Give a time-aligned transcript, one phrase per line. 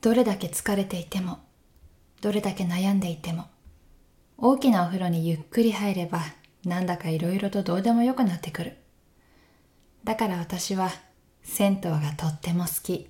[0.00, 1.40] どれだけ疲れていても、
[2.20, 3.46] どれだけ悩んでいても、
[4.36, 6.20] 大きなお風呂にゆっくり入れば、
[6.64, 8.76] なんだかいろいろとどうでもよくなってくる。
[10.04, 10.90] だから私は
[11.42, 13.08] 銭湯がとっても好き。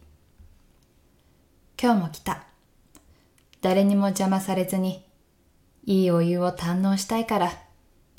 [1.80, 2.44] 今日も来た。
[3.60, 5.04] 誰にも邪魔されずに、
[5.84, 7.52] いいお湯を堪能したいから、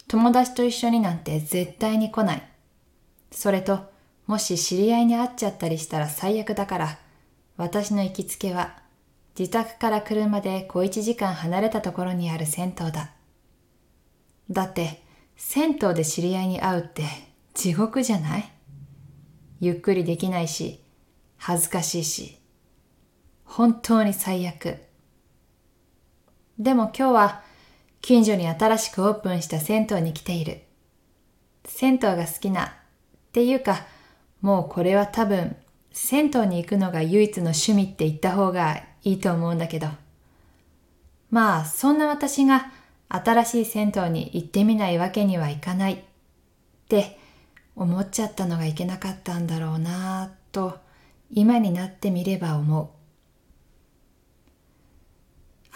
[0.08, 2.44] 友達と一緒になんて絶対に来ない。
[3.32, 3.92] それと、
[4.28, 7.00] もし知り合いに会っちゃったりしたら最悪だから、
[7.60, 8.78] 私の行きつけは、
[9.38, 13.12] 自宅から車で小一時間離れたところにある銭湯だ。
[14.50, 15.04] だって、
[15.36, 17.04] 銭湯で知り合いに会うって
[17.54, 18.50] 地獄じゃない？
[19.60, 20.82] ゆっくりできないし、
[21.36, 22.38] 恥ずかしいし、
[23.44, 24.78] 本当に最悪。
[26.58, 27.44] でも今日は
[28.00, 30.62] 近所に新しくオープンした銭湯に来ている。
[31.66, 32.70] 銭湯が好きなっ
[33.34, 33.86] ていうか、
[34.40, 35.58] もうこれは多分
[36.02, 39.90] 銭湯に行くのが唯一の趣味って言った方がいいと思うんだけど。
[41.30, 42.72] まあそんな私が
[43.10, 45.98] 新しい銭湯に行ってみないわけにはいかないっ
[46.88, 47.20] て
[47.76, 50.80] 思っちゃったのがいけなかったんだろうなぁと
[51.30, 52.88] 今になってみれば思う。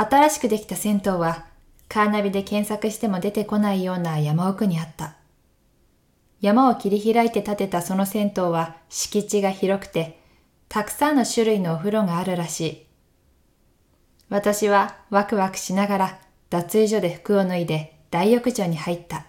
[0.02, 1.45] 新しくできた銭湯は
[1.90, 5.17] カーナビで検索しても出てこないような山奥にあった。
[6.42, 10.22] 山を切り開いて建てたその銭湯は敷地が広くて、
[10.73, 12.85] たくさんの種類のお風呂があるらしい。
[14.27, 19.27] 私はワクワクしながら脱衣所で服を脱いで大浴場に入った。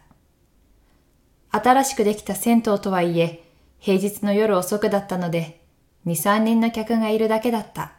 [1.50, 3.44] 新しくできた銭湯とはいえ、
[3.78, 5.60] 平日の夜遅くだったので、
[6.06, 7.92] 2、3人の客がいるだけだった。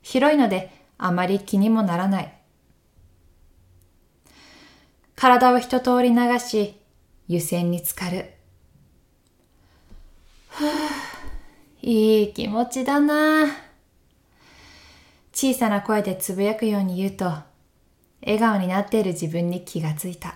[0.00, 2.32] 広いのであまり気にもならない。
[5.14, 6.74] 体を一通り流し、
[7.26, 8.32] 湯煎に浸かる。
[10.48, 11.17] ふぅ、
[11.80, 13.46] いい気持ちだな
[15.32, 17.26] 小さな声でつぶやくように言うと、
[18.20, 20.34] 笑顔になっている自分に気がついた。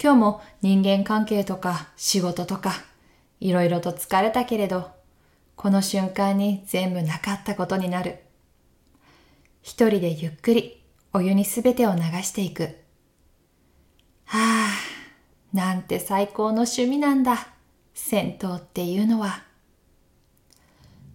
[0.00, 2.72] 今日も人間関係とか仕事とか
[3.40, 4.90] いろいろと疲れたけれど、
[5.56, 8.20] この瞬間に全部なかったことになる。
[9.62, 10.80] 一人でゆっくり
[11.12, 12.76] お湯にすべてを流していく。
[14.26, 14.68] はあ、
[15.52, 17.48] なんて最高の趣味なんだ。
[17.92, 19.49] 銭湯っていうのは。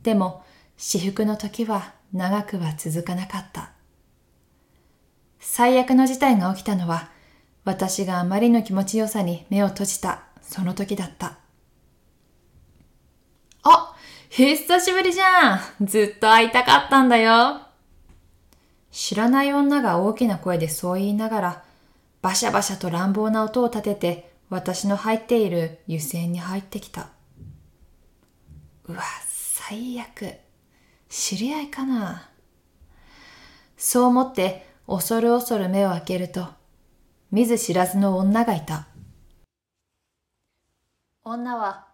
[0.06, 0.44] でも、
[0.78, 3.72] 私服の時は長くは続かなかった。
[5.40, 7.10] 最悪の事態が起きたのは、
[7.64, 11.40] 私があまりの気持ちよさに目を閉じたその時だった。
[13.64, 13.96] あ
[14.30, 17.62] 久しぶりじゃんずっと会いたかったんだよ
[18.92, 21.64] 知らない女が大きな声でそう言いながら、
[22.22, 27.10] バシャバシャと乱暴な音を立てて、私の入っている湯煎に入ってきた。
[28.88, 29.02] うわ、
[29.68, 30.32] 最悪。
[31.10, 32.30] 知り合いかな？
[33.76, 36.46] そう思って恐る恐る目を開けると、
[37.32, 38.86] 見ず知らずの女がいた。
[41.24, 41.88] 女は、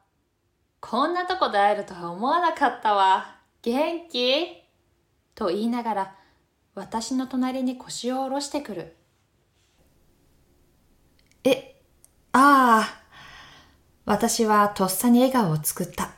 [0.81, 3.37] こんなとこで会えるとは思わなかったわ。
[3.61, 4.47] 元気？
[5.33, 6.15] と言いながら、
[6.75, 8.97] 私の隣に腰を下ろしてくる。
[11.45, 11.81] え、
[12.33, 13.01] ああ。
[14.03, 16.11] 私はとっさに笑顔を作った。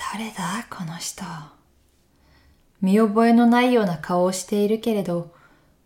[0.00, 1.24] 誰だこの人。
[2.80, 5.30] 見覚えのないような顔をしているけれど、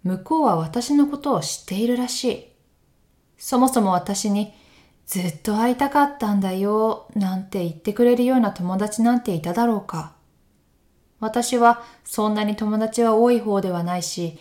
[0.04, 2.46] 向こうは私のことを知っているらしい。
[3.38, 4.54] そもそも私に
[5.04, 10.12] ずっと会いたかったんだよ、なんて言ってくれるような友達なんていただろうか。
[11.18, 14.38] 私はそんなに友達は多い方ではないし、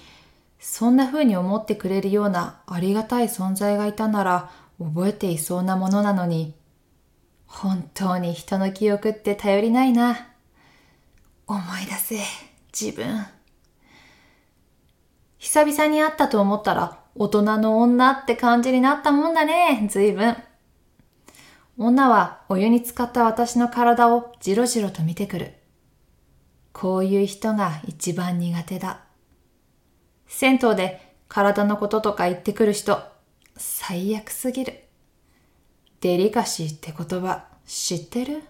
[0.59, 6.53] そんな風に思ってくれるようなありがたい存在がいたなら覚えていそうなものなのに、
[7.53, 10.27] 本当に人の記憶って頼りないな。
[11.47, 12.19] 思い出せ、
[12.77, 13.25] 自分。
[15.37, 20.35] 久々に会ったと思ったら大人の女って感じになったもんだね、随分。
[21.77, 25.53] 女はお湯に浸かった私の体をじろじろと見てくる。
[26.73, 29.01] こういう人が一番苦手だ。
[30.27, 33.01] 銭湯で体のこととか言ってくる人、
[33.55, 34.82] 最悪すぎる。
[36.03, 38.43] デリカシーって言葉知ってる？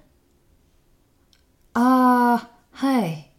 [1.76, 3.30] ああ、はい。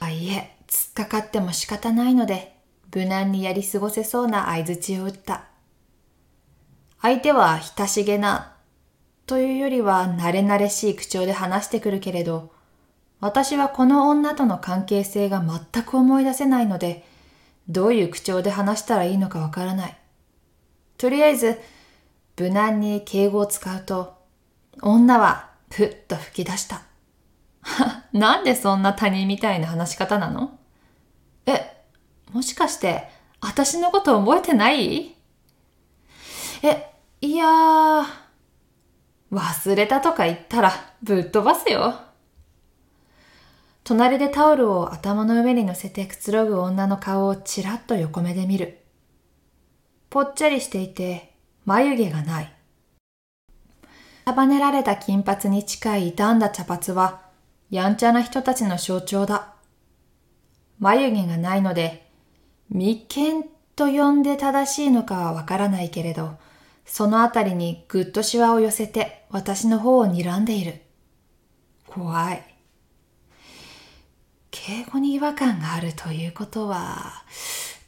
[0.00, 2.58] あいえ、突っかかっても仕方ないので、
[2.92, 5.44] 無難にやり過ごせそうな相槌を打った。
[7.00, 8.56] 相手は親しげな、
[9.26, 12.50] というよりは慣れ慣れしい口調で話してくるけれど、
[13.20, 17.06] 私はこの女との関係性が全く思い出せないので、
[17.68, 19.96] どういう口調で話したらいいのかわからない。
[20.98, 21.60] とりあえず、
[22.38, 24.14] 無難に敬語を使うと、
[24.80, 26.82] 女はぷっと吹き出した。
[28.12, 30.58] なんでそんな他人みたいな話し方なの？
[31.46, 31.84] え、
[32.32, 33.08] もしかして、
[33.40, 35.14] 私のこと覚えてない？
[36.62, 36.90] え、
[37.20, 38.04] いやー、
[39.30, 41.94] 忘れたとか言ったらぶっ飛ばすよ。
[43.84, 48.78] 隣でタオルを頭の上に乗せてくつろぐ女の顔をちらっと横目で見る。
[50.08, 51.31] ぽっちゃりしていて
[51.64, 52.52] 眉毛がない。
[54.24, 57.22] 束ねられた金髪に近い傷んだ茶髪は
[57.70, 59.54] やんちゃな人たちの象徴だ。
[60.78, 62.08] 眉毛がないので
[62.68, 63.44] 眉間
[63.76, 66.36] と呼んで正しいのかはわからないけれど、
[66.84, 70.82] そのあたりにぐっとシワを寄せて私の方を睨んでいる。
[71.86, 72.44] 怖い。
[74.50, 77.24] 敬語に違和感があるということは、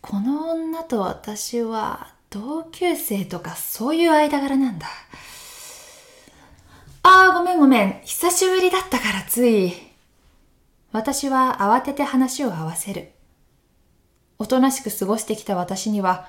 [0.00, 4.88] この女と私は同級生とかそういう間柄なんだ。
[7.04, 8.00] ああ、ごめんごめん。
[8.04, 9.72] 久しぶりだったからつい。
[10.90, 13.12] 私は慌てて話を合わせる。
[14.40, 16.26] おとなしく過ごしてきた私には、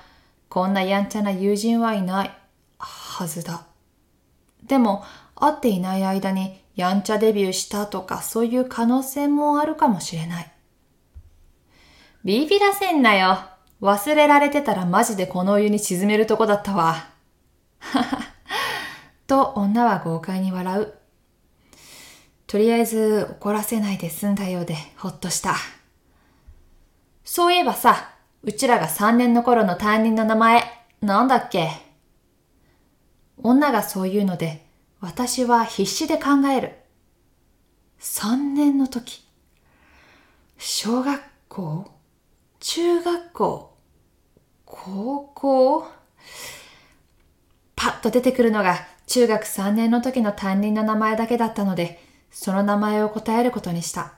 [0.48, 2.30] こんなやんちゃな友人はいない
[2.78, 3.66] はずだ。
[4.62, 5.02] でも、
[5.34, 10.52] 会っていない間にやんちゃデビューしたとかそういう可能性もあるかもしれない。
[12.24, 13.55] ビビらせんなよ。
[13.80, 17.08] 忘れられてたらマジでこのお湯に沈めるとこだったわ。
[17.78, 18.18] はは。
[19.26, 20.94] と女は豪快に笑う。
[22.46, 25.56] とりあえず怒らせないで済んだようでほっとした。
[27.24, 28.12] そういえばさ、
[28.44, 30.62] うちらが3年の頃の担任の名前、
[31.02, 31.68] なんだっけ？
[33.42, 34.64] 女がそう言うので、
[35.00, 36.76] 私は必死で考える。
[38.00, 39.26] 3年の時。
[40.56, 41.90] 小学校？
[42.60, 43.76] 中学校？
[44.64, 45.86] 高校？
[47.76, 54.14] パッと出てくるのが中学3年の時の担任の名前だけだったので、その名前を答えることにした。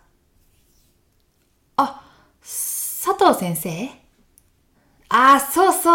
[1.76, 2.04] あ、
[2.40, 3.88] 佐藤先生？
[5.10, 5.94] ああ、そうそう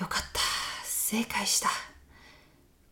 [0.00, 0.40] よかった。
[0.84, 1.68] 正解した。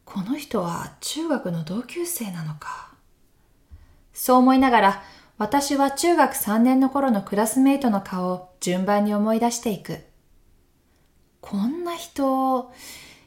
[0.05, 2.93] この人は中学の同級生なのか。
[4.13, 5.03] そう思いながら、
[5.39, 9.99] 私は中学3年の頃のクラスメイトの顔を順番に思い出していく。
[11.41, 12.71] こんな人、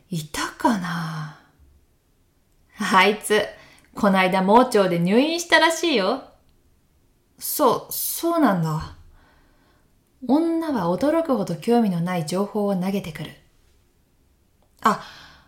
[0.09, 1.39] いたかな？
[2.79, 3.45] あいつ、
[3.93, 6.23] こないだ盲腸で入院したらしいよ。
[7.37, 8.95] そう、そうなんだ。
[10.27, 13.31] 女は驚くほど興味のない情報を投げてくる。
[14.81, 15.03] あ、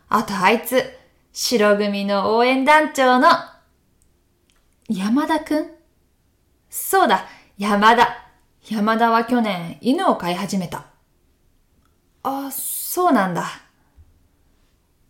[0.10, 0.84] あとあいつ、
[1.32, 3.30] 白組の応援団長の、
[4.90, 5.77] 山田くん？
[6.80, 7.26] そうだ、
[7.58, 8.08] 山田。
[8.70, 10.86] 山田は去年犬を飼い始めた。
[12.24, 13.46] あ、そうなんだ。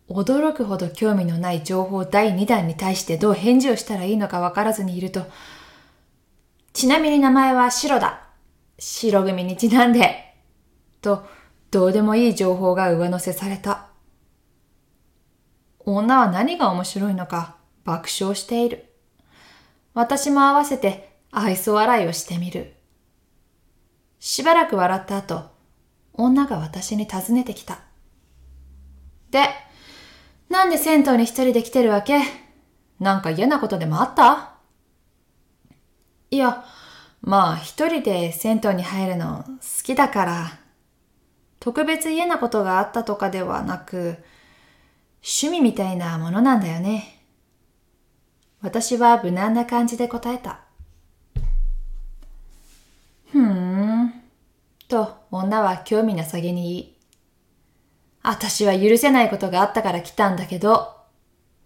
[0.08, 5.26] 驚くほど興味のない情報第2弾に対してどう返事をしたらいいのかわからずにいると、
[6.72, 8.22] ちなみに名前は白だ。
[8.78, 10.34] 白組にちなんで。
[11.02, 11.26] と、
[11.70, 13.88] どうでもいい情報が上乗せされた。
[15.80, 18.86] 女は何が面白いのか爆笑している。
[19.92, 22.74] 私も合わせて愛想笑いをしてみる。
[24.18, 25.50] しばらく笑った後、
[26.14, 27.80] 女が私に尋ねてきた。
[29.30, 29.48] で、
[30.48, 32.20] なんで銭湯に一人で来てるわけ？
[32.98, 34.54] なんか嫌なことでもあった？
[36.30, 36.64] いや、
[37.20, 40.58] まあ一人で銭湯に入るの好きだから、
[41.60, 44.18] 特別嫌なことがあったとかではなく、
[45.22, 47.22] 趣味みたいなものなんだよね。
[48.60, 50.60] 私は無難な感じで答えた。
[53.32, 54.22] ふーん。
[54.88, 56.98] と女は興味なさげに言い、
[58.22, 60.96] 私は許せないことがあったから来たんだけど、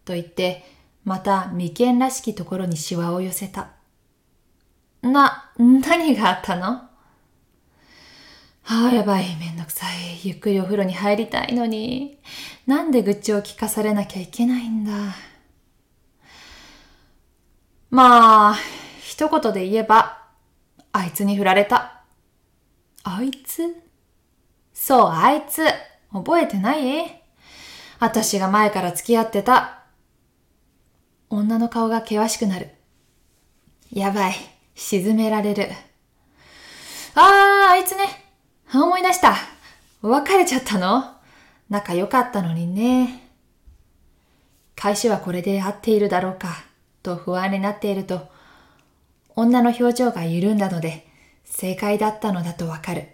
[0.05, 0.65] と言って、
[1.05, 3.71] また眉間らしきところにシワを寄せた。
[5.03, 6.91] な、何があったのあ
[8.93, 10.21] あ、やばい、めんどくさい。
[10.27, 12.19] ゆっくりお風呂に入りたいのに。
[12.67, 14.93] なんで愚痴を聞かされなきゃいけないんだ。
[17.91, 18.57] まあ、
[19.01, 20.22] 一言で言えば、
[20.93, 22.03] あいつに振られた。
[23.03, 23.63] あいつ？
[24.75, 25.65] そう、あいつ。
[26.13, 27.23] 覚えてない？
[27.99, 29.85] 私が前から付き合ってた。
[31.31, 32.71] 女の顔が険しくなる。
[33.91, 34.35] やばい。
[34.75, 35.69] 沈められる。
[37.15, 38.05] ああ、あいつね。
[38.75, 39.35] 思い出した。
[40.03, 41.15] 別れちゃったの？
[41.71, 43.31] 仲良かったのにね。
[44.77, 46.65] 返しはこれで合っているだろうか、
[47.03, 48.29] と不安になっていると、
[49.35, 51.07] 女の表情が緩んだので、
[51.45, 53.09] 正解だったのだとわかる。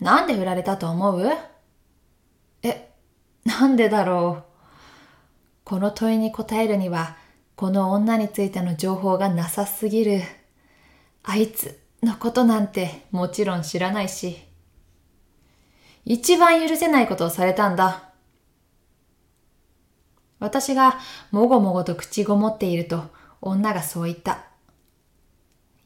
[0.00, 1.30] なんで振られたと思う？
[2.62, 2.90] え、
[3.44, 4.44] なんでだろう？
[5.64, 7.16] この問いに答えるには、
[7.54, 10.22] この女についての情報がなさすぎる。
[11.22, 14.38] あいつのことなんてもちろん知らないし。
[16.04, 18.10] 一番許せないことをされたんだ。
[20.40, 20.98] 私が
[21.30, 23.04] もごもごと口ごもっていると
[23.40, 24.46] 女がそう言った。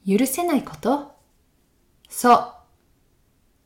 [0.07, 1.17] 許せないこと？
[2.09, 2.55] そ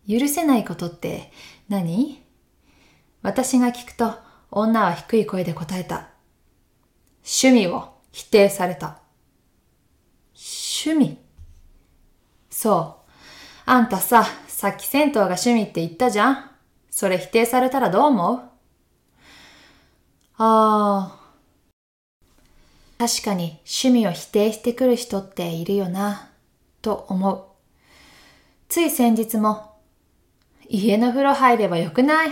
[0.08, 0.18] う。
[0.18, 1.30] 許せないことって
[1.68, 2.24] 何？
[3.22, 4.14] 私が聞くと
[4.50, 6.08] 女は低い声で答えた。
[7.22, 9.00] 趣味を否定された。
[10.34, 11.18] 趣味？
[12.48, 13.10] そう。
[13.66, 16.50] あんたさ、さっき銭湯が趣味って言ったじゃん
[16.90, 18.36] それ否定されたらどう思う？
[18.36, 18.48] あ
[20.38, 21.20] あ。
[22.98, 26.29] 確かに趣味を否定してくる人っているよな、
[26.82, 27.44] と思う。
[28.68, 29.76] つい先日も、
[30.68, 32.28] 家の風呂入ればよくない？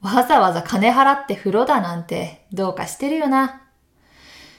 [0.00, 3.62] わざわざ金払って風呂だなんてどうかしてるよな。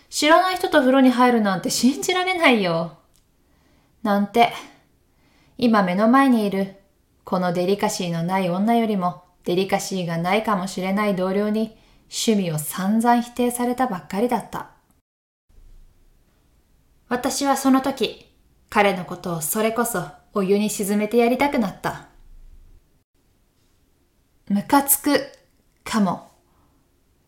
[0.10, 3.00] 知らない人と風呂に入るなんて信じられないよ。
[4.04, 4.54] なんて、
[5.58, 6.76] 今目の前にいる
[7.24, 11.76] このデリカシーのない女よりもデリカシーがないかもしれない同僚に
[12.10, 14.72] 趣味を散々否定されたばっかりだった。
[17.10, 18.31] 私はその時、
[18.72, 22.08] 彼のことをそれこそお湯に沈めてやりたくなった。
[24.48, 25.20] ムカつく
[25.84, 26.32] かも。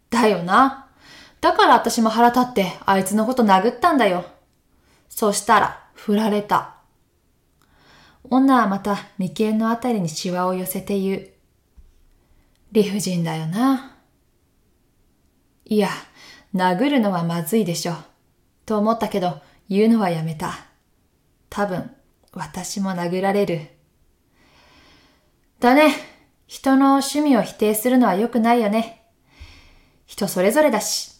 [0.10, 0.88] だよな。
[1.42, 4.24] だから私も腹立ってあいつのこと殴ったんだよ。
[5.10, 6.76] そしたら振られた。
[8.30, 11.30] 女はまた眉間のあたりにシワを寄せて言う。
[12.72, 13.98] 理不尽だよな。
[15.66, 15.90] いや、
[16.56, 17.96] 殴るのはまずいでしょ。
[18.66, 20.73] と思ったけど、言うのはやめた。
[21.56, 21.92] 多分、
[22.32, 23.68] 私も殴られる。
[25.60, 25.94] だね。
[26.48, 29.04] 人の趣味を否定するのは良くないよね。
[30.08, 31.12] 人それぞれだし。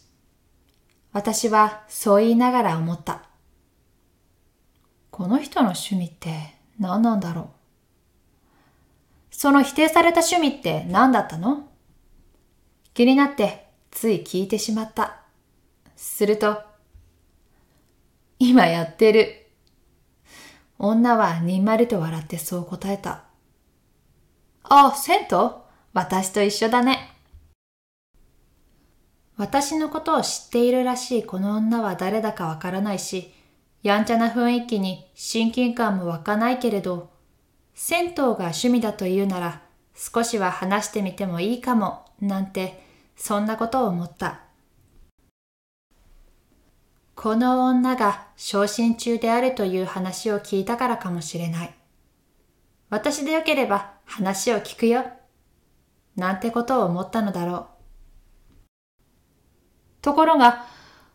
[1.12, 3.22] 私はそう言いながら思った。
[5.12, 7.46] この人の趣味って何なんだろう。
[9.30, 11.68] その否定された趣味って何だったの？
[12.92, 15.20] 気になってつい聞いてしまった。
[15.94, 16.60] すると、
[18.40, 19.40] 今やってる。
[20.86, 23.24] 女はにんまりと笑ってそう答えた。
[24.64, 25.50] あ、銭湯？
[25.94, 27.10] 私と一緒だね。
[29.38, 33.32] 私のことを知っているらしいこの女は誰だかわからないし、
[33.82, 37.10] やんちゃな雰囲気に親近感も湧かないけれど、
[37.74, 39.62] 銭湯が趣味だというなら
[39.94, 42.84] 少しは話してみてもいいかも、なんて、
[43.16, 44.43] そんなことを思った。
[47.14, 51.74] この女が昇進中であるという話を聞いたからかもしれない。
[52.90, 55.04] 私でよければ話を聞くよ。
[56.16, 57.66] なんてことを思ったのだろう。
[60.02, 60.66] ところが、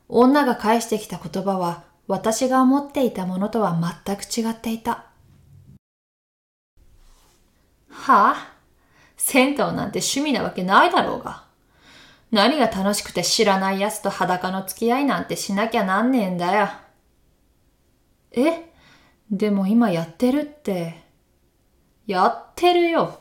[0.07, 5.05] 女が返してきた言葉は私が思っていたものとは全く違っていた。
[7.89, 8.53] はあ？
[9.15, 11.48] 銭湯なんて趣味なわけないだろうが。
[12.31, 16.69] 何が楽しくて知らない奴と裸の付き合いなんてしなきゃなんねえんだよ。
[18.31, 18.71] え？
[19.31, 21.01] でも今やってるって。
[22.05, 23.19] やってるよ。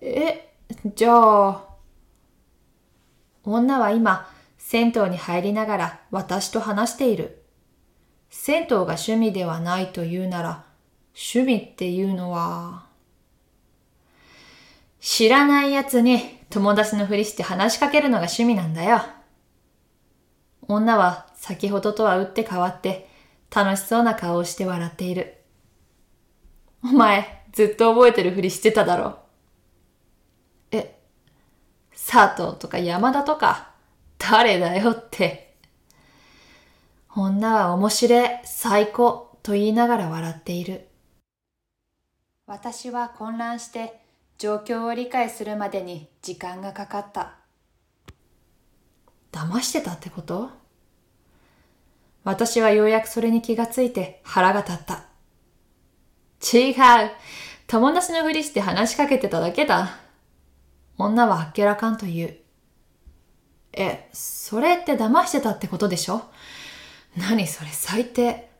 [0.00, 0.54] え、
[0.94, 1.64] じゃあ。
[3.44, 4.28] 女は今、
[4.58, 7.44] 銭湯に入りながら私と話している。
[8.30, 10.64] 銭湯が趣味ではないというなら、
[11.14, 12.86] 趣味っていうのは、
[15.00, 19.02] 知らない奴に友達のふりして話しかけるのが趣味なんだよ。
[20.68, 23.08] 女は先ほどとは打って変わって
[23.54, 25.36] 楽しそうな顔をして笑っている。
[26.82, 29.18] お前、ずっと覚えてるふりしてただろ。
[30.70, 30.98] え、
[31.92, 33.70] 佐藤とか山田とか、
[34.18, 35.56] 誰だよって。
[37.14, 40.88] 女は面白い、最高と言いながら笑っている。
[42.46, 44.05] 私は混乱して
[44.38, 47.36] 状況を理解するまでに時間がかかった。
[49.32, 50.50] 騙してたってこと？
[52.24, 55.06] 私はようやくそれに気がついて腹が立った。
[56.54, 56.74] 違う。
[57.66, 59.98] 友達のふりして話しかけてただけだ。
[60.98, 62.36] 女はあっけらかんと言う。
[63.72, 66.22] え、それって騙してたってことでしょ？
[67.16, 68.50] 何それ最低。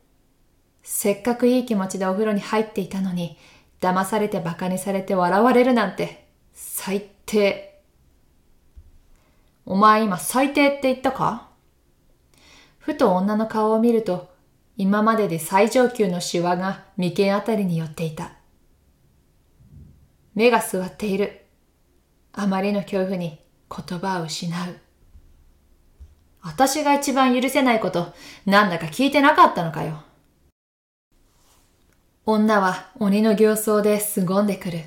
[0.83, 3.37] せっかくいい気持ちでお風呂に入っていたのに、
[3.80, 7.83] 騙されて馬鹿にされて笑われるなんて、最低。
[9.64, 11.49] お前今最低って言ったか？
[12.78, 14.30] ふと女の顔を見ると、
[14.76, 18.33] 今までで最上級のシワが眉間あたりに寄っていた。
[20.35, 21.47] 目が座っている。
[22.33, 24.76] あまりの恐怖に言葉を失う。
[26.42, 28.14] 私が一番許せないこと、
[28.45, 30.02] なんだか聞いてなかったのかよ。
[32.28, 34.80] 女は鬼の形相で凄んでくる。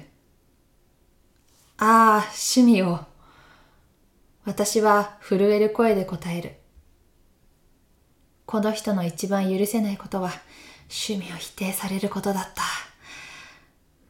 [1.78, 3.00] ああ、趣味を。
[4.44, 6.58] 私は震える声で答える。
[8.46, 10.34] この人の一番許せないことは
[10.90, 12.62] 趣味を否定されることだった。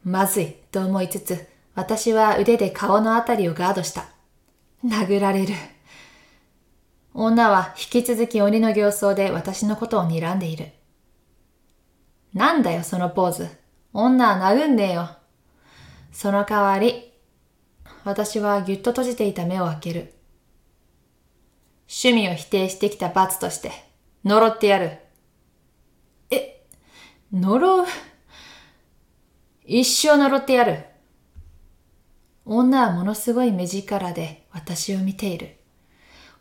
[0.02, 1.46] まずいと思いつつ、
[1.76, 4.08] 私は腕で顔のあたりをガードした。
[4.84, 5.54] 殴られる。
[7.14, 10.72] 女は引き続き鬼の形相で私のことを睨んでいる。
[12.32, 13.48] なんだよそのポーズ。
[13.92, 15.10] 女は殴んねえよ。
[16.12, 17.12] その代わり、
[18.04, 20.14] 私はぎゅっと閉じていた目を開ける。
[21.88, 23.72] 趣味を否定してきた罰として、
[24.24, 24.98] 呪ってやる。
[26.30, 26.64] え、
[27.32, 27.86] 呪う？
[29.64, 30.84] 一生呪ってやる。
[32.46, 35.56] 女はものすごい目力で私を見ている。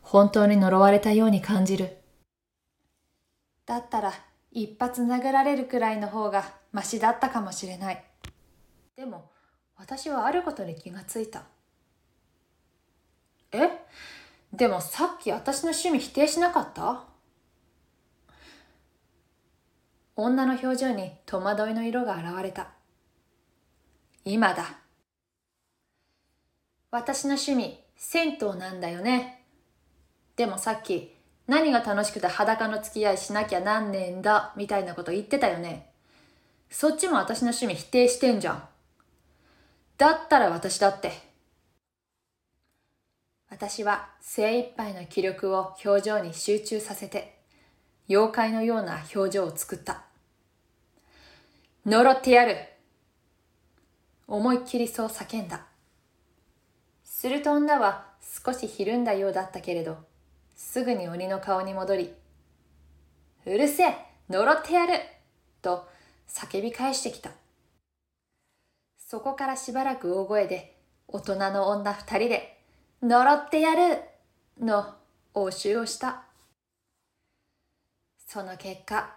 [0.01, 1.97] 本当に呪われたように感じる。
[3.65, 4.13] だったら
[4.61, 8.03] 一発殴られるくらいの方がマシだったかもしれない。
[8.97, 9.31] でも
[9.77, 11.43] 私はあることに気がついた。
[13.53, 13.69] え？
[14.51, 17.03] でもさっき私の趣味否定しなかった？
[20.17, 22.67] 女の表情に戸惑いの色が現れた。
[24.25, 24.79] 今だ。
[26.91, 29.45] 私の趣味、銭湯なんだよね。
[30.35, 31.15] でもさっき、
[31.49, 35.89] 何が楽しくて裸の付き合いしなきゃなんねえんだ、みたいなこと言ってたよね。
[36.69, 38.63] そっちも私の趣味否定してんじゃん。
[39.97, 41.11] だったら私だって。
[43.49, 47.39] 私は精一杯の気力を表情に集中させて、
[48.07, 50.03] 妖怪のような表情を作った。
[51.83, 52.57] 呪ってやる
[54.27, 55.65] 思いっきりそう叫んだ。
[57.03, 58.05] すると女は
[58.45, 60.08] 少しひるんだようだったけれど、
[60.61, 62.13] すぐに鬼の顔に戻り、
[63.45, 63.95] うるせえ
[64.29, 64.99] 呪ってやる
[65.61, 65.87] と
[66.27, 67.31] 叫び返してきた。
[68.97, 72.61] そこからしばらく大声で大人の女二人で
[73.01, 74.01] 呪ってやる
[74.59, 74.95] の
[75.33, 76.23] 応酬をした。
[78.27, 79.15] その結果、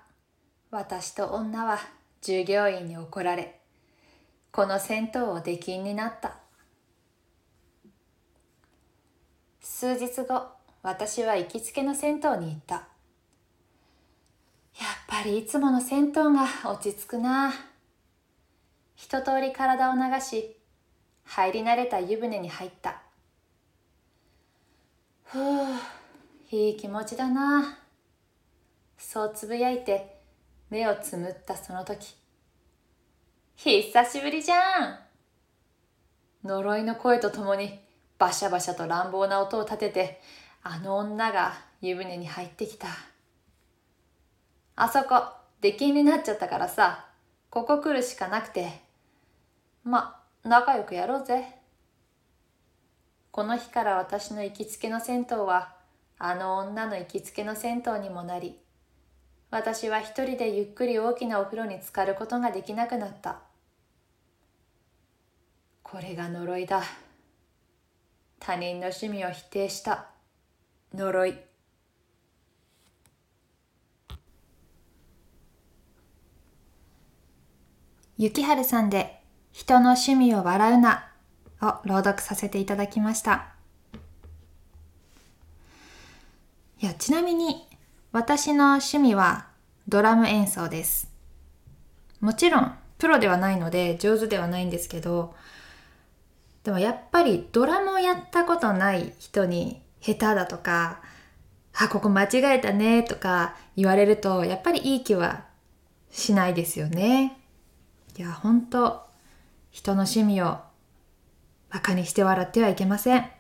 [0.71, 1.81] 私と女は
[2.23, 3.61] 従業員に怒られ、
[4.53, 6.37] この銭湯を出禁になった。
[9.61, 12.75] 数日後、私は行きつけの銭湯に行った。
[12.75, 12.85] やっ
[15.07, 17.53] ぱりいつもの銭湯が落ち着くな。
[18.97, 20.57] 一通り体を流し、
[21.25, 23.01] 入り慣れた湯船に入った。
[25.25, 25.67] ふう、
[26.51, 27.79] いい気持ちだな。
[28.99, 30.19] そうつぶやいて
[30.69, 32.17] 目をつむったその時。
[33.57, 34.99] 久しぶりじゃん
[36.45, 37.79] 呪いの声とともに
[38.19, 40.21] バシャバシャと乱暴な音を立てて
[40.65, 42.89] あの女が湯船に入ってきた。
[44.77, 45.23] あそこ、
[45.61, 47.07] 出禁になっちゃったからさ、
[47.51, 48.81] ここ来るしかなくて。
[49.85, 51.57] ま、仲良くやろうぜ。
[53.33, 55.75] この日から私の行きつけの銭湯は、
[56.19, 58.59] あの女の行きつけの銭湯にもなり、
[59.51, 63.41] 私は一人でゆっくり大きなお風呂に浸かることができなくなった。
[65.83, 66.83] これが呪いだ。
[68.39, 70.12] 他人の趣味を否定した。
[70.95, 71.39] 呪い
[78.19, 79.21] 雪春さんで
[79.53, 81.09] 人の趣味を笑うな
[81.61, 83.49] を朗読させていただきました。
[86.81, 87.67] いや、ちなみに
[88.11, 89.47] 私の趣味は
[89.89, 91.11] ドラム演奏です。
[92.21, 95.35] もちろんプロではないので上手ではないんですけど、
[96.63, 101.01] でもやっぱりドラムをやったことない人に下手だとか、
[101.75, 105.45] あ、ここ間違えたねとか言われると、やっぱりいい気は
[106.11, 107.39] しないですよね。
[108.19, 109.07] いや、ほんと、
[109.71, 110.59] 人の趣味を
[111.71, 113.31] 馬鹿にして笑ってはいけません。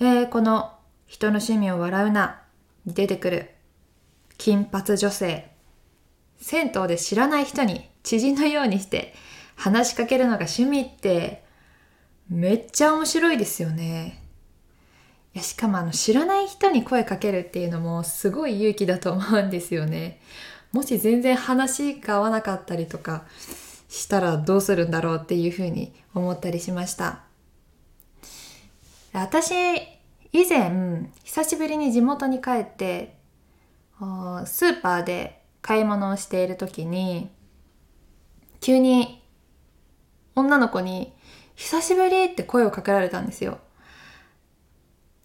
[0.00, 2.42] えー、この人の趣味を笑うな
[2.84, 3.50] に出てくる
[4.36, 5.50] 金髪女性。
[6.38, 9.14] 銭湯で知らない人に知人のようにして
[9.56, 11.42] 話しかけるのが趣味って
[12.28, 14.23] めっちゃ面白いですよね。
[15.34, 20.20] やしかもあの知らない人に声かけるっていうのもすごい勇気だと思うんですよね。
[20.72, 23.24] もし全然話が合わなかったりとか
[23.88, 27.22] したらどうするんだろうっていうふうに思ったりしました。
[29.12, 29.52] 私、
[30.32, 33.16] 以前、久しぶりに地元に帰って、
[34.00, 37.30] スーパーで買い物をしている時に、
[38.60, 39.22] 急に
[40.34, 41.12] 女の子に
[41.54, 43.58] 久しぶりって声をかけられたんですよ。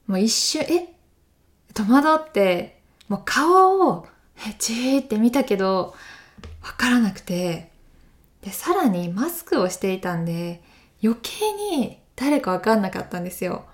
[0.09, 0.95] もう一瞬、え？
[1.75, 5.93] 戸惑って、もう顔を、え、じーって見たけど、
[6.63, 7.71] わからなくて、
[8.41, 10.63] で、さらにマスクをしていたんで、
[11.03, 13.65] 余計に誰かわかんなかったんですよ。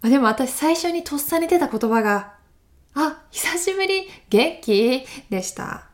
[0.00, 2.34] まあ、でも私最初にとっさに出た言葉が、
[2.94, 5.04] あ、久しぶり元気？
[5.28, 5.88] でした。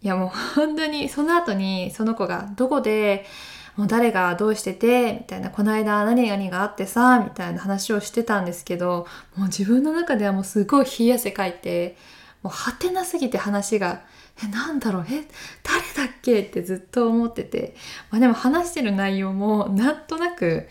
[0.00, 3.26] いやもう本当にその後にその子がどこで
[3.76, 9.06] もう誰がどうしててみたいなこの間何々があってさみたいな話をしてたんですけど
[9.36, 11.96] もう自分の中ではもうすごい冷や汗かいて
[12.42, 14.02] もうはてなすぎて話が
[14.44, 15.26] えなんだろうえ
[15.62, 16.40] 誰だっけ？
[16.40, 17.74] ってずっと思ってて、
[18.10, 20.68] まあ、でも話してる内容もなんとなく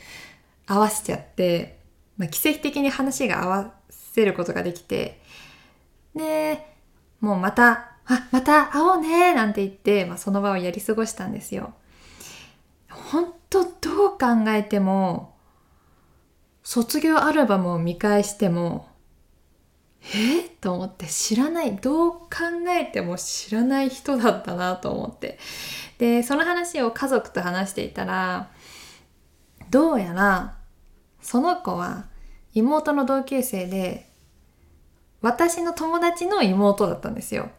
[0.68, 1.78] 合わせちゃって、
[2.18, 5.22] まあ、奇跡的に話が合わせることができて
[6.16, 6.68] で
[7.20, 11.74] もうまたあまた会おうねなんて言って、まあ、その場をやり過ごしたんですよ。
[12.92, 15.36] 本当どう考えても
[16.64, 18.88] 卒業アルバムを見返しても
[20.16, 22.30] えと思って知らないどう考
[22.70, 25.38] えても知らない人だったなと思って。
[26.00, 28.50] でその話を家族と話していたら
[29.70, 30.58] どうやら
[31.22, 32.06] その子は
[32.54, 34.10] 妹の同級生で
[35.22, 37.52] 私の友達の妹だったんですよ。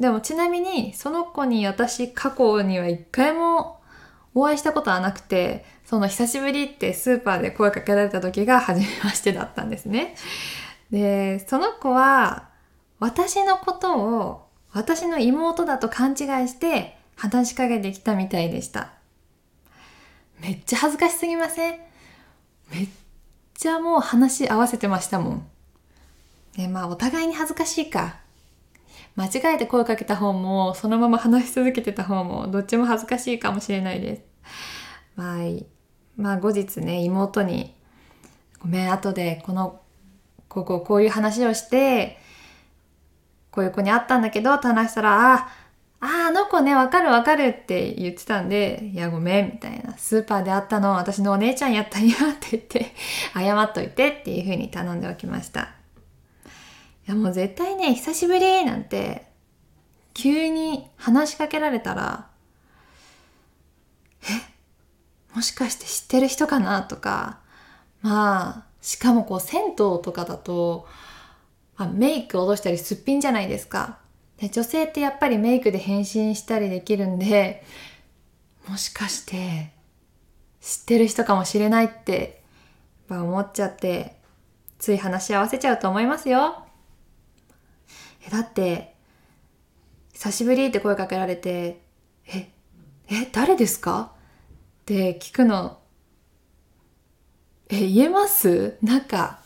[0.00, 3.80] でもちなみにその子に私過去には一回も
[4.34, 10.16] お会いしたことはなくて、その久しぶりってスーパーで声かけられた時が初めましてだったんですね。
[10.90, 12.48] で、その子は
[12.98, 16.16] 私のことを私の妹だと勘違い
[16.48, 18.90] して話しかけてきたみたいでした。
[20.40, 21.78] めっちゃ恥ずかしすぎません？
[22.72, 22.88] めっ
[23.54, 25.46] ちゃもう話し合わせてましたもん。
[26.56, 28.16] で、まあお互いに恥ずかしいか。
[29.16, 34.22] 間違えて声かけた方も、そのまま話し続けてた方も、どっちも恥ずかしいかもしれないです。
[35.16, 35.38] まあ、
[36.16, 37.74] まあ後日ね、妹に、
[38.60, 39.80] ごめん、後でこの、
[40.48, 42.18] こここういう話をして、
[43.50, 45.48] こういう子に会ったんだけど、って話したら、あ、
[46.00, 49.96] あ、あの子ね、わかるわかるって言ってたんで、いや、ごめん、みたいな。
[49.96, 52.92] スーパーで会ったの、私のお姉ちゃんやったんやって言って、
[53.32, 55.83] 謝っといてっていう風に頼んでおきました。
[57.06, 59.26] いやもう絶対ね、久しぶりなんて、
[60.14, 62.28] 急に話しかけられたら、
[64.22, 67.40] えもしかして知ってる人かなとか、
[68.00, 70.86] まあ、しかもこう銭湯とかだと、
[71.76, 73.98] あ、メイク落としたりすっぴんじゃないですか。
[74.38, 77.64] で女性ってやっぱりメイクで変身したりできるんで、
[78.68, 79.72] もしかして
[80.60, 82.42] 知ってる人かもしれないって
[83.10, 84.16] 思っちゃって、
[84.78, 86.63] つい話し合わせちゃうと思いますよ。
[88.26, 88.94] え、だって、
[90.12, 91.80] 久しぶりって声かけられて、
[92.26, 92.50] え、
[93.10, 94.12] え、誰ですか？
[94.82, 95.78] って聞くの、
[97.68, 98.78] え、言えます？
[98.82, 99.40] なんか、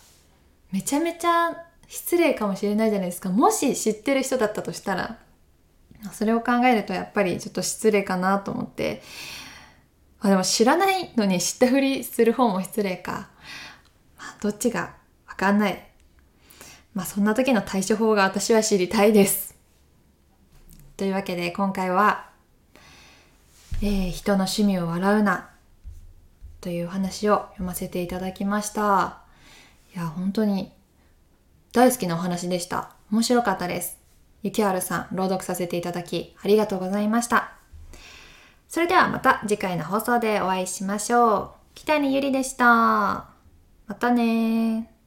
[0.71, 3.31] めちゃめちゃ失礼かもしれないじゃないですか。
[3.31, 5.19] もし知ってる人だったとしたら、
[6.13, 9.03] それを考えるとやっぱりちょっと失礼かなと思って、
[10.21, 13.31] あでも知らないのに知ったふりする方も失礼か。
[14.19, 15.85] まあ、どっちがわかんない。
[16.95, 19.57] まあそんな時の対処法が私は知りたいです。
[20.97, 22.29] というわけで今回は、
[23.83, 25.51] えー、人の趣味を笑うな
[26.61, 29.21] という話を読ませていただきました。
[29.95, 30.73] いや、本当に
[31.73, 32.91] 大好きなお話でした。
[33.13, 33.99] 面白かったです。
[34.43, 37.53] ゆきはるさん、朗読させていただきありがとうございました。
[38.69, 41.51] それではまた次回の放送でお会いしましょう。
[41.75, 42.65] 北にゆりでした。
[43.87, 44.98] またね